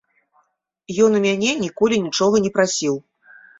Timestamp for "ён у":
1.09-1.21